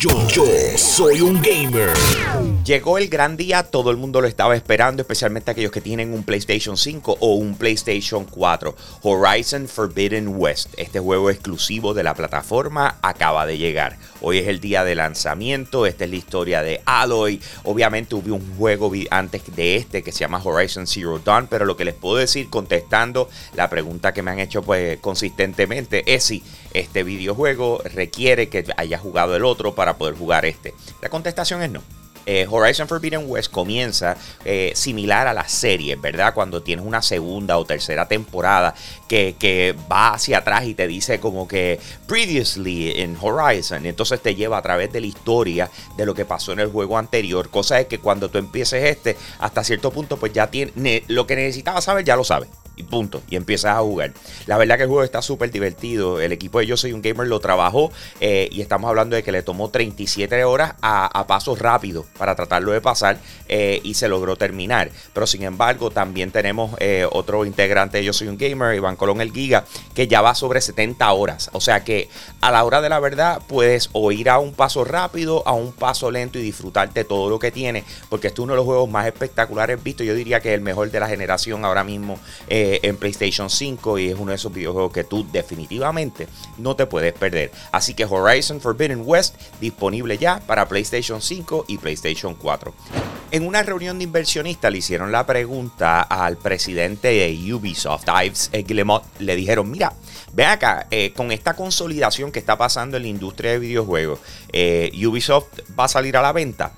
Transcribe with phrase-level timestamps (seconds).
[0.00, 0.44] Yo, yo
[0.76, 1.90] soy un gamer.
[2.64, 6.22] Llegó el gran día, todo el mundo lo estaba esperando, especialmente aquellos que tienen un
[6.22, 8.76] PlayStation 5 o un PlayStation 4.
[9.02, 13.96] Horizon Forbidden West, este juego exclusivo de la plataforma, acaba de llegar.
[14.20, 17.40] Hoy es el día de lanzamiento, esta es la historia de Aloy.
[17.64, 21.76] Obviamente hubo un juego antes de este que se llama Horizon Zero Dawn, pero lo
[21.76, 26.44] que les puedo decir contestando la pregunta que me han hecho pues consistentemente es si
[26.72, 30.74] este videojuego requiere que haya jugado el otro para poder jugar este.
[31.00, 31.82] La contestación es no.
[32.30, 36.34] Eh, Horizon Forbidden West comienza eh, similar a la serie, ¿verdad?
[36.34, 38.74] Cuando tienes una segunda o tercera temporada
[39.08, 44.34] que, que, va hacia atrás y te dice como que previously in Horizon, entonces te
[44.34, 47.80] lleva a través de la historia de lo que pasó en el juego anterior, cosa
[47.80, 51.84] es que cuando tú empieces este, hasta cierto punto, pues ya tiene lo que necesitabas
[51.84, 53.22] saber, ya lo sabes y punto.
[53.28, 54.12] Y empiezas a jugar.
[54.46, 56.20] La verdad que el juego está súper divertido.
[56.20, 59.32] El equipo de Yo Soy un Gamer lo trabajó eh, y estamos hablando de que
[59.32, 64.36] le tomó 37 horas a, pasos rápidos para tratarlo de pasar eh, y se logró
[64.36, 64.90] terminar.
[65.12, 69.20] Pero sin embargo, también tenemos eh, otro integrante de Yo Soy un Gamer, Iván Colón
[69.20, 71.50] el Giga, que ya va sobre 70 horas.
[71.52, 72.08] O sea que
[72.40, 76.10] a la hora de la verdad puedes o a un paso rápido, a un paso
[76.10, 77.84] lento y disfrutarte todo lo que tiene.
[78.08, 80.04] Porque este es uno de los juegos más espectaculares visto.
[80.04, 82.18] Yo diría que es el mejor de la generación ahora mismo.
[82.82, 86.26] En PlayStation 5 y es uno de esos videojuegos que tú definitivamente
[86.58, 87.50] no te puedes perder.
[87.72, 92.72] Así que Horizon Forbidden West disponible ya para PlayStation 5 y PlayStation 4.
[93.30, 99.04] En una reunión de inversionistas le hicieron la pregunta al presidente de Ubisoft, Yves Guillemot,
[99.18, 99.92] le dijeron, mira,
[100.32, 104.20] ve acá, eh, con esta consolidación que está pasando en la industria de videojuegos,
[104.52, 106.72] eh, Ubisoft va a salir a la venta.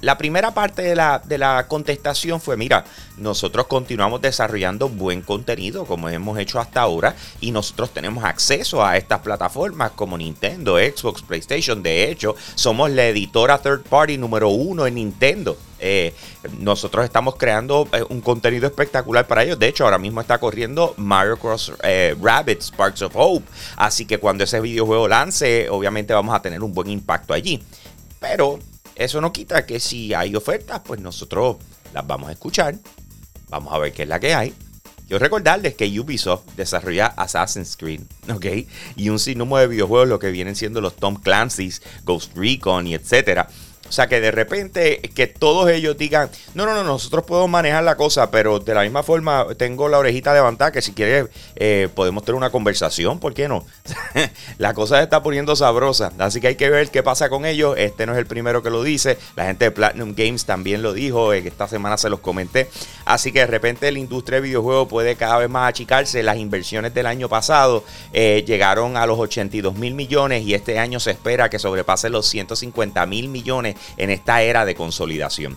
[0.00, 2.84] La primera parte de la, de la contestación fue, mira,
[3.16, 8.96] nosotros continuamos desarrollando buen contenido como hemos hecho hasta ahora y nosotros tenemos acceso a
[8.96, 11.82] estas plataformas como Nintendo, Xbox, PlayStation.
[11.82, 15.56] De hecho, somos la editora third party número uno en Nintendo.
[15.80, 16.12] Eh,
[16.58, 19.58] nosotros estamos creando eh, un contenido espectacular para ellos.
[19.58, 23.46] De hecho, ahora mismo está corriendo Mario Cross eh, Rabbit Sparks of Hope.
[23.76, 27.62] Así que cuando ese videojuego lance, obviamente vamos a tener un buen impacto allí.
[28.20, 28.58] Pero
[28.98, 31.56] eso no quita que si hay ofertas, pues nosotros
[31.94, 32.74] las vamos a escuchar.
[33.48, 34.54] Vamos a ver qué es la que hay.
[35.06, 38.44] Quiero recordarles que Ubisoft desarrolla Assassin's Creed, ¿ok?
[38.96, 42.94] Y un sinnúmero de videojuegos, lo que vienen siendo los Tom Clancy's, Ghost Recon y
[42.94, 43.48] etcétera.
[43.88, 47.84] O sea, que de repente que todos ellos digan, no, no, no, nosotros podemos manejar
[47.84, 51.88] la cosa, pero de la misma forma tengo la orejita levantada que si quieres eh,
[51.94, 53.64] podemos tener una conversación, ¿por qué no?
[54.58, 57.76] la cosa se está poniendo sabrosa, así que hay que ver qué pasa con ellos.
[57.78, 60.92] Este no es el primero que lo dice, la gente de Platinum Games también lo
[60.92, 62.68] dijo, eh, esta semana se los comenté.
[63.04, 66.22] Así que de repente la industria de videojuegos puede cada vez más achicarse.
[66.22, 71.00] Las inversiones del año pasado eh, llegaron a los 82 mil millones y este año
[71.00, 75.56] se espera que sobrepase los 150 mil millones en esta era de consolidación.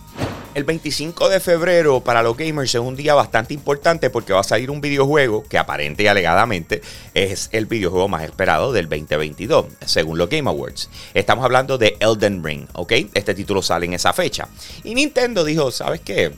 [0.54, 4.44] El 25 de febrero para los gamers es un día bastante importante porque va a
[4.44, 6.82] salir un videojuego que aparente y alegadamente
[7.14, 10.90] es el videojuego más esperado del 2022, según los Game Awards.
[11.14, 12.92] Estamos hablando de Elden Ring, ¿ok?
[13.14, 14.46] Este título sale en esa fecha.
[14.84, 16.34] Y Nintendo dijo, ¿sabes qué?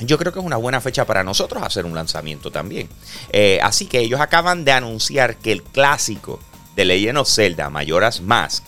[0.00, 2.86] Yo creo que es una buena fecha para nosotros hacer un lanzamiento también.
[3.32, 6.38] Eh, así que ellos acaban de anunciar que el clásico
[6.76, 8.67] de Legend of Zelda, Mayoras Mask,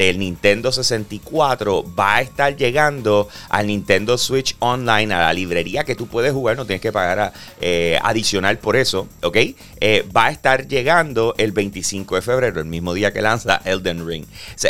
[0.00, 5.94] del Nintendo 64 va a estar llegando al Nintendo Switch Online, a la librería que
[5.94, 9.36] tú puedes jugar, no tienes que pagar eh, adicional por eso, ¿ok?
[9.78, 14.06] Eh, va a estar llegando el 25 de febrero, el mismo día que lanza Elden
[14.06, 14.24] Ring.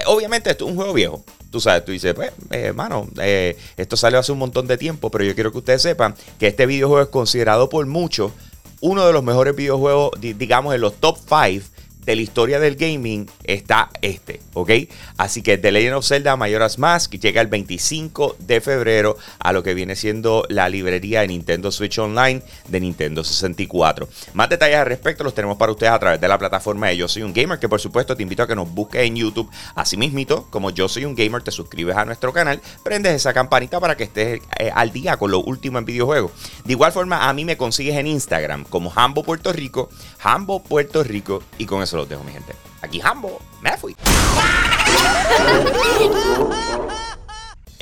[0.06, 4.18] obviamente esto es un juego viejo, tú sabes, tú dices, pues, hermano, eh, esto salió
[4.18, 7.08] hace un montón de tiempo, pero yo quiero que ustedes sepan que este videojuego es
[7.08, 8.32] considerado por muchos
[8.80, 11.70] uno de los mejores videojuegos, digamos, en los top 5
[12.04, 14.70] de la historia del gaming está este, ¿ok?
[15.16, 19.62] Así que The Legend of Zelda Majora's Mask llega el 25 de febrero a lo
[19.62, 24.08] que viene siendo la librería de Nintendo Switch Online de Nintendo 64.
[24.34, 27.08] Más detalles al respecto los tenemos para ustedes a través de la plataforma de Yo
[27.08, 29.50] Soy Un Gamer, que por supuesto te invito a que nos busques en YouTube.
[29.74, 33.80] Así mismito, como Yo Soy Un Gamer, te suscribes a nuestro canal, prendes esa campanita
[33.80, 36.32] para que estés eh, al día con lo último en videojuegos.
[36.64, 39.90] De igual forma, a mí me consigues en Instagram como Hambo Puerto Rico,
[40.22, 42.54] Hambo Puerto Rico, y con eso los dejo, mi gente.
[42.82, 43.94] Aquí Hambo, me fui.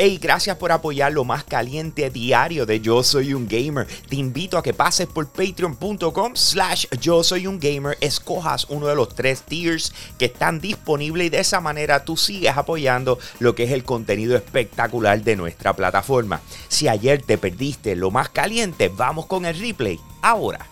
[0.00, 3.84] Hey, gracias por apoyar lo más caliente diario de Yo Soy Un Gamer.
[4.08, 8.94] Te invito a que pases por patreon.com slash Yo Soy Un Gamer, escojas uno de
[8.94, 13.64] los tres tiers que están disponibles y de esa manera tú sigues apoyando lo que
[13.64, 16.42] es el contenido espectacular de nuestra plataforma.
[16.68, 20.64] Si ayer te perdiste lo más caliente, vamos con el replay ahora.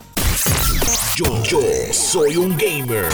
[1.16, 1.60] Yo, yo
[1.94, 3.06] soy un gamer.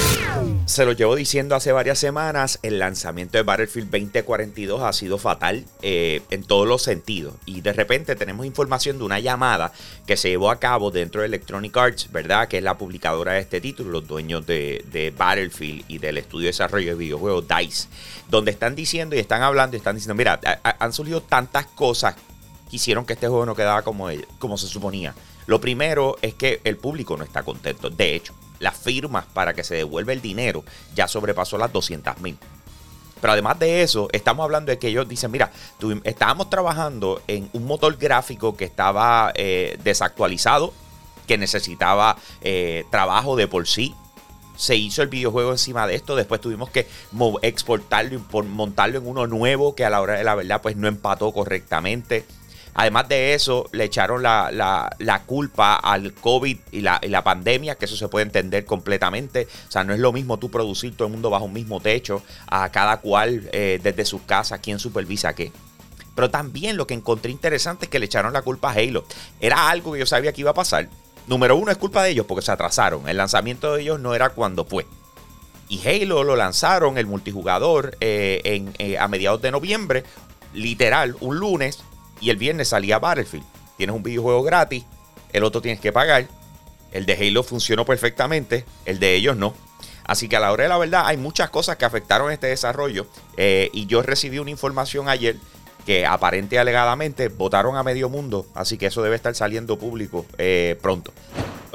[0.66, 5.64] Se lo llevo diciendo hace varias semanas, el lanzamiento de Battlefield 2042 ha sido fatal
[5.82, 7.34] eh, en todos los sentidos.
[7.46, 9.70] Y de repente tenemos información de una llamada
[10.04, 12.49] que se llevó a cabo dentro de Electronic Arts, ¿verdad?
[12.49, 16.49] Que es la publicadora de este título, los dueños de, Battlefield y del estudio de
[16.49, 17.87] desarrollo de videojuegos DICE,
[18.28, 22.16] donde están diciendo y están hablando y están diciendo, mira, han surgido tantas cosas
[22.72, 24.08] hicieron que este juego no quedara como,
[24.38, 25.14] como se suponía.
[25.46, 27.90] Lo primero es que el público no está contento.
[27.90, 30.64] De hecho, las firmas para que se devuelva el dinero
[30.94, 32.38] ya sobrepasó las 200 mil.
[33.20, 35.52] Pero además de eso, estamos hablando de que ellos dicen, mira,
[36.02, 40.72] estábamos trabajando en un motor gráfico que estaba eh, desactualizado,
[41.28, 43.94] que necesitaba eh, trabajo de por sí.
[44.56, 46.88] Se hizo el videojuego encima de esto, después tuvimos que
[47.42, 50.88] exportarlo y montarlo en uno nuevo que a la hora de la verdad pues no
[50.88, 52.26] empató correctamente.
[52.74, 58.08] Además de eso, le echaron la, culpa al COVID y la, pandemia, que eso se
[58.08, 59.46] puede entender completamente.
[59.69, 62.22] O sea, no es lo mismo tú producir todo el mundo bajo un mismo techo,
[62.46, 65.52] a cada cual eh, desde sus casas, quién supervisa qué.
[66.14, 69.04] Pero también lo que encontré interesante es que le echaron la culpa a Halo.
[69.40, 70.88] Era algo que yo sabía que iba a pasar.
[71.26, 73.08] Número uno es culpa de ellos porque se atrasaron.
[73.08, 74.86] El lanzamiento de ellos no era cuando fue.
[75.68, 80.04] Y Halo lo lanzaron, el multijugador, eh, en, eh, a mediados de noviembre,
[80.52, 81.82] literal, un lunes,
[82.22, 83.44] y el viernes salía Battlefield.
[83.76, 84.84] Tienes un videojuego gratis,
[85.32, 86.26] el otro tienes que pagar.
[86.92, 89.54] El de Halo funcionó perfectamente, el de ellos no.
[90.04, 93.06] Así que a la hora de la verdad hay muchas cosas que afectaron este desarrollo
[93.36, 95.36] eh, y yo recibí una información ayer
[95.86, 100.26] que aparente y alegadamente votaron a medio mundo, así que eso debe estar saliendo público
[100.38, 101.12] eh, pronto.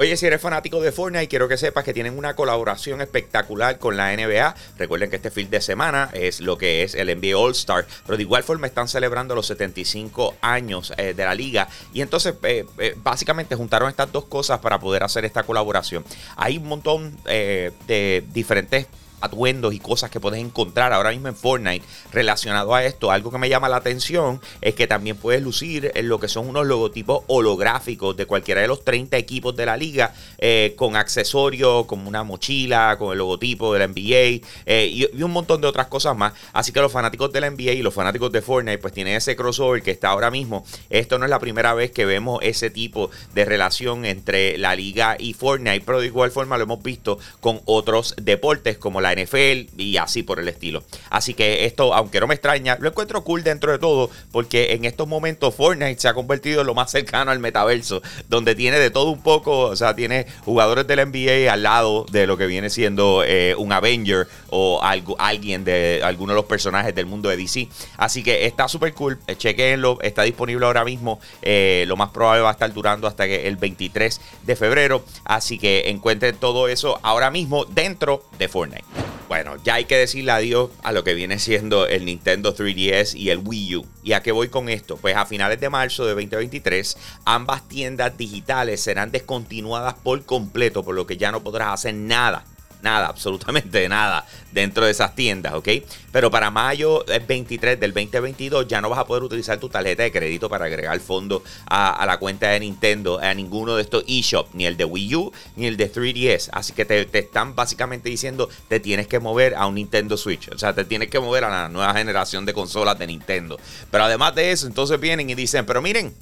[0.00, 3.96] Oye, si eres fanático de Fortnite, quiero que sepas que tienen una colaboración espectacular con
[3.96, 4.54] la NBA.
[4.78, 8.16] Recuerden que este fin de semana es lo que es el NBA All Star, pero
[8.16, 11.68] de igual forma están celebrando los 75 años eh, de la liga.
[11.92, 16.04] Y entonces, eh, eh, básicamente juntaron estas dos cosas para poder hacer esta colaboración.
[16.36, 18.86] Hay un montón de diferentes
[19.20, 23.10] atuendos y cosas que puedes encontrar ahora mismo en Fortnite relacionado a esto.
[23.10, 26.66] Algo que me llama la atención es que también puedes lucir lo que son unos
[26.66, 32.08] logotipos holográficos de cualquiera de los 30 equipos de la liga eh, con accesorios como
[32.08, 36.16] una mochila, con el logotipo de la NBA eh, y, un montón de otras cosas
[36.16, 36.32] más.
[36.52, 39.36] Así que los fanáticos de la NBA y los fanáticos de Fortnite pues tienen ese
[39.36, 40.64] crossover que está ahora mismo.
[40.90, 45.16] Esto no es la primera vez que vemos ese tipo de relación entre la liga
[45.18, 49.80] y Fortnite, pero de igual forma lo hemos visto con otros deportes como la NFL
[49.80, 50.82] y así por el estilo.
[51.10, 54.84] Así que esto, aunque no me extraña, lo encuentro cool dentro de todo porque en
[54.84, 58.90] estos momentos Fortnite se ha convertido en lo más cercano al metaverso, donde tiene de
[58.90, 62.70] todo un poco, o sea, tiene jugadores del NBA al lado de lo que viene
[62.70, 64.80] siendo eh, un Avenger o
[65.18, 67.68] alguien de alguno de los personajes del mundo de DC.
[67.96, 72.42] Así que está súper cool, eh, chequenlo, está disponible ahora mismo, eh, lo más probable
[72.42, 76.98] va a estar durando hasta que el 23 de febrero, así que encuentren todo eso
[77.02, 78.97] ahora mismo dentro de Fortnite.
[79.28, 83.28] Bueno, ya hay que decirle adiós a lo que viene siendo el Nintendo 3DS y
[83.28, 83.86] el Wii U.
[84.02, 84.96] ¿Y a qué voy con esto?
[84.96, 86.96] Pues a finales de marzo de 2023,
[87.26, 92.46] ambas tiendas digitales serán descontinuadas por completo, por lo que ya no podrás hacer nada
[92.82, 95.68] nada, absolutamente nada dentro de esas tiendas, ¿ok?
[96.12, 100.12] Pero para mayo 23 del 2022 ya no vas a poder utilizar tu tarjeta de
[100.12, 104.66] crédito para agregar fondos a, la cuenta de Nintendo, a ninguno de estos eShop, ni
[104.66, 106.48] el de Wii U, ni el de 3DS.
[106.52, 110.48] Así que te, te están básicamente diciendo, te tienes que mover a un Nintendo Switch.
[110.48, 113.58] O sea, te tienes que mover a la nueva generación de consolas de Nintendo.
[113.90, 116.14] Pero además de eso, entonces vienen y dicen, pero miren,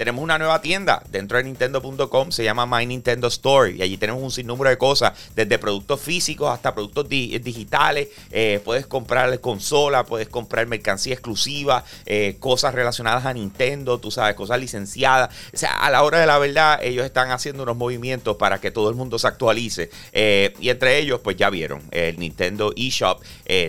[0.00, 4.22] tenemos una nueva tienda dentro de Nintendo.com, se llama My Nintendo Store y allí tenemos
[4.22, 8.08] un sinnúmero de cosas, desde productos físicos hasta productos digitales.
[8.30, 14.36] Eh, puedes comprar consola, puedes comprar mercancía exclusiva, eh, cosas relacionadas a Nintendo, tú sabes,
[14.36, 15.36] cosas licenciadas.
[15.52, 18.70] O sea, a la hora de la verdad, ellos están haciendo unos movimientos para que
[18.70, 19.90] todo el mundo se actualice.
[20.14, 23.20] Eh, y entre ellos, pues ya vieron el Nintendo eShop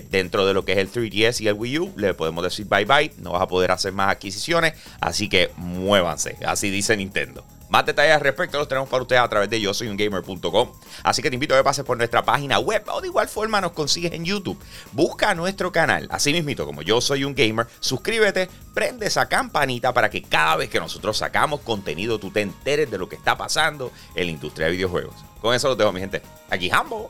[0.09, 1.93] dentro de lo que es el 3DS y el Wii U.
[1.97, 6.20] Le podemos decir bye bye, no vas a poder hacer más adquisiciones, así que muévanse.
[6.45, 7.43] Así dice Nintendo.
[7.69, 10.73] Más detalles al respecto los tenemos para ustedes a través de yo soy un gamer.com.
[11.03, 13.61] Así que te invito a que pases por nuestra página web o de igual forma
[13.61, 14.59] nos consigues en YouTube.
[14.91, 20.09] Busca nuestro canal, así mismito como yo soy un gamer, suscríbete, prende esa campanita para
[20.09, 23.89] que cada vez que nosotros sacamos contenido tú te enteres de lo que está pasando
[24.15, 25.15] en la industria de videojuegos.
[25.39, 26.21] Con eso lo dejo mi gente.
[26.49, 27.09] Aquí Hambo.